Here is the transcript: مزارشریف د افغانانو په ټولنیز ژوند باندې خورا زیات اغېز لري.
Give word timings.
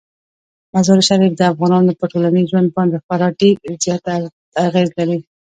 مزارشریف 0.73 1.33
د 1.37 1.41
افغانانو 1.51 1.91
په 1.99 2.05
ټولنیز 2.11 2.45
ژوند 2.51 2.69
باندې 2.75 2.97
خورا 3.03 3.29
زیات 3.83 4.03
اغېز 4.67 4.89
لري. 4.99 5.19